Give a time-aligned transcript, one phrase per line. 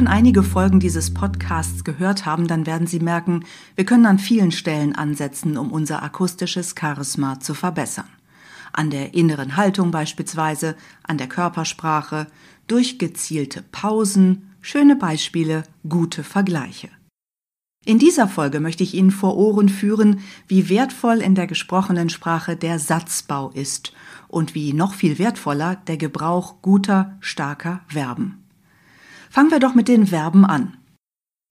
[0.00, 3.44] schon einige Folgen dieses Podcasts gehört haben, dann werden Sie merken,
[3.76, 8.08] wir können an vielen Stellen ansetzen, um unser akustisches Charisma zu verbessern.
[8.72, 12.28] An der inneren Haltung beispielsweise, an der Körpersprache,
[12.66, 16.88] durch gezielte Pausen, schöne Beispiele, gute Vergleiche.
[17.84, 22.56] In dieser Folge möchte ich Ihnen vor Ohren führen, wie wertvoll in der gesprochenen Sprache
[22.56, 23.92] der Satzbau ist
[24.28, 28.39] und wie noch viel wertvoller der Gebrauch guter, starker Verben.
[29.30, 30.76] Fangen wir doch mit den Verben an.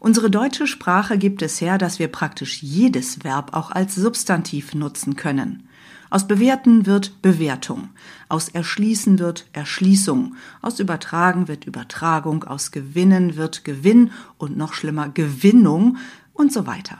[0.01, 5.15] Unsere deutsche Sprache gibt es her, dass wir praktisch jedes Verb auch als Substantiv nutzen
[5.15, 5.69] können.
[6.09, 7.89] Aus bewerten wird Bewertung,
[8.27, 15.07] aus erschließen wird Erschließung, aus übertragen wird Übertragung, aus gewinnen wird Gewinn und noch schlimmer
[15.07, 15.97] Gewinnung
[16.33, 16.99] und so weiter.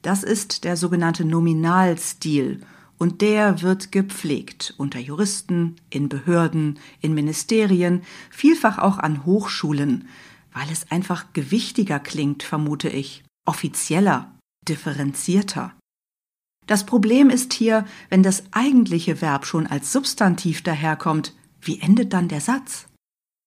[0.00, 2.60] Das ist der sogenannte Nominalstil
[2.98, 10.08] und der wird gepflegt unter Juristen, in Behörden, in Ministerien, vielfach auch an Hochschulen,
[10.52, 14.32] weil es einfach gewichtiger klingt, vermute ich, offizieller,
[14.68, 15.74] differenzierter.
[16.66, 22.28] Das Problem ist hier, wenn das eigentliche Verb schon als Substantiv daherkommt, wie endet dann
[22.28, 22.86] der Satz?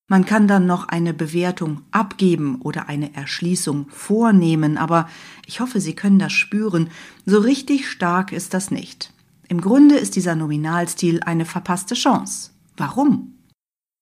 [0.10, 5.10] Man kann dann noch eine Bewertung abgeben oder eine Erschließung vornehmen, aber
[5.46, 6.90] ich hoffe, Sie können das spüren,
[7.26, 9.14] so richtig stark ist das nicht.
[9.50, 12.52] Im Grunde ist dieser Nominalstil eine verpasste Chance.
[12.76, 13.34] Warum?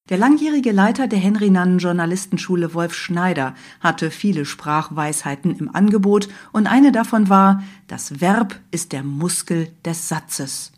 [0.10, 6.92] Der langjährige Leiter der Henry-Nannen Journalistenschule Wolf Schneider hatte viele Sprachweisheiten im Angebot und eine
[6.92, 10.72] davon war, das Verb ist der Muskel des Satzes.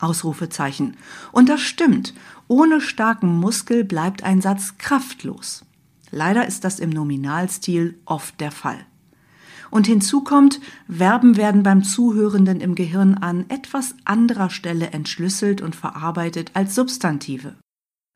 [0.00, 0.96] Ausrufezeichen.
[1.30, 2.12] Und das stimmt.
[2.48, 5.64] Ohne starken Muskel bleibt ein Satz kraftlos.
[6.10, 8.84] Leider ist das im Nominalstil oft der Fall.
[9.72, 15.74] Und hinzu kommt, Verben werden beim Zuhörenden im Gehirn an etwas anderer Stelle entschlüsselt und
[15.74, 17.54] verarbeitet als Substantive.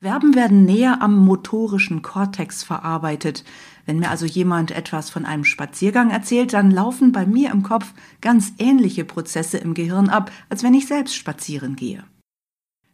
[0.02, 3.42] Verben werden näher am motorischen Kortex verarbeitet.
[3.86, 7.94] Wenn mir also jemand etwas von einem Spaziergang erzählt, dann laufen bei mir im Kopf
[8.20, 12.04] ganz ähnliche Prozesse im Gehirn ab, als wenn ich selbst spazieren gehe.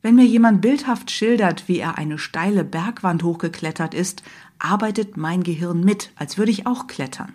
[0.03, 4.23] Wenn mir jemand bildhaft schildert, wie er eine steile Bergwand hochgeklettert ist,
[4.61, 7.33] arbeitet mein Gehirn mit, als würde ich auch klettern.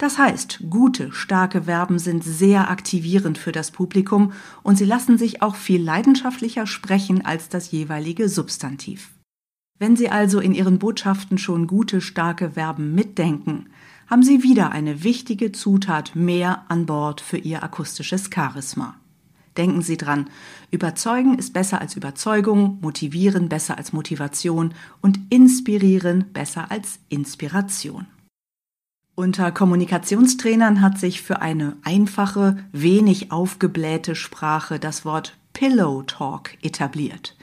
[0.00, 5.42] Das heißt, gute, starke Verben sind sehr aktivierend für das Publikum und sie lassen sich
[5.42, 9.10] auch viel leidenschaftlicher sprechen als das jeweilige Substantiv.
[9.78, 13.66] Wenn Sie also in Ihren Botschaften schon gute, starke Verben mitdenken,
[14.06, 18.94] haben Sie wieder eine wichtige Zutat mehr an Bord für Ihr akustisches Charisma.
[19.58, 20.30] Denken Sie dran,
[20.70, 24.72] überzeugen ist besser als Überzeugung, motivieren besser als Motivation
[25.02, 28.06] und inspirieren besser als Inspiration.
[29.20, 37.36] Unter Kommunikationstrainern hat sich für eine einfache, wenig aufgeblähte Sprache das Wort Pillow Talk etabliert.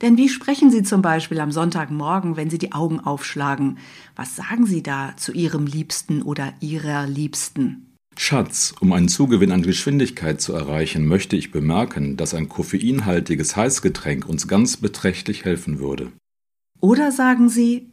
[0.00, 3.76] Denn wie sprechen Sie zum Beispiel am Sonntagmorgen, wenn Sie die Augen aufschlagen?
[4.16, 7.92] Was sagen Sie da zu Ihrem Liebsten oder Ihrer Liebsten?
[8.16, 14.26] Schatz, um einen Zugewinn an Geschwindigkeit zu erreichen, möchte ich bemerken, dass ein koffeinhaltiges Heißgetränk
[14.26, 16.10] uns ganz beträchtlich helfen würde.
[16.80, 17.90] Oder sagen Sie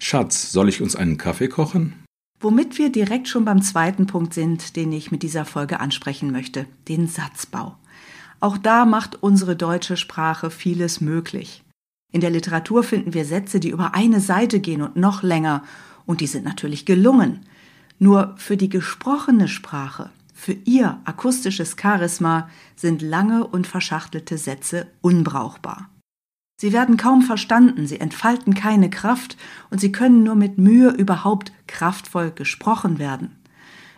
[0.00, 2.01] Schatz, soll ich uns einen Kaffee kochen?
[2.42, 6.66] Womit wir direkt schon beim zweiten Punkt sind, den ich mit dieser Folge ansprechen möchte,
[6.88, 7.76] den Satzbau.
[8.40, 11.62] Auch da macht unsere deutsche Sprache vieles möglich.
[12.10, 15.62] In der Literatur finden wir Sätze, die über eine Seite gehen und noch länger,
[16.04, 17.46] und die sind natürlich gelungen.
[18.00, 25.91] Nur für die gesprochene Sprache, für ihr akustisches Charisma sind lange und verschachtelte Sätze unbrauchbar.
[26.62, 29.36] Sie werden kaum verstanden, sie entfalten keine Kraft
[29.70, 33.32] und sie können nur mit Mühe überhaupt kraftvoll gesprochen werden.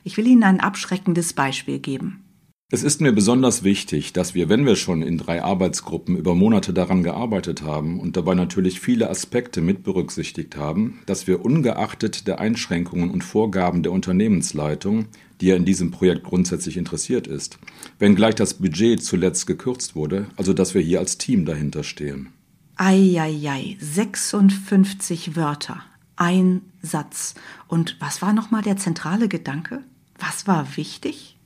[0.02, 2.24] Ich will Ihnen ein abschreckendes Beispiel geben.
[2.72, 6.72] Es ist mir besonders wichtig, dass wir, wenn wir schon in drei Arbeitsgruppen über Monate
[6.72, 12.40] daran gearbeitet haben und dabei natürlich viele Aspekte mit berücksichtigt haben, dass wir ungeachtet der
[12.40, 15.08] Einschränkungen und Vorgaben der Unternehmensleitung,
[15.42, 17.58] die ja in diesem Projekt grundsätzlich interessiert ist,
[17.98, 22.30] wenngleich das Budget zuletzt gekürzt wurde, also dass wir hier als Team dahinter stehen.
[22.76, 25.80] Eieiei, 56 Wörter,
[26.16, 27.34] ein Satz.
[27.68, 29.84] Und was war nochmal der zentrale Gedanke?
[30.18, 31.36] Was war wichtig?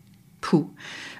[0.40, 0.70] Puh,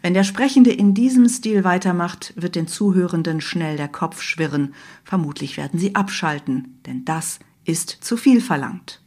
[0.01, 4.75] wenn der Sprechende in diesem Stil weitermacht, wird den Zuhörenden schnell der Kopf schwirren.
[5.05, 9.03] Vermutlich werden sie abschalten, denn das ist zu viel verlangt.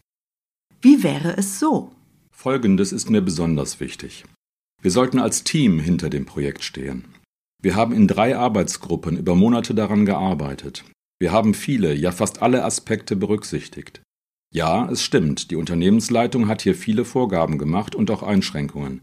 [0.81, 1.95] Wie wäre es so?
[2.29, 4.25] Folgendes ist mir besonders wichtig.
[4.81, 7.05] Wir sollten als Team hinter dem Projekt stehen.
[7.61, 10.83] Wir haben in drei Arbeitsgruppen über Monate daran gearbeitet.
[11.21, 14.01] Wir haben viele, ja fast alle Aspekte berücksichtigt.
[14.51, 19.01] Ja, es stimmt, die Unternehmensleitung hat hier viele Vorgaben gemacht und auch Einschränkungen.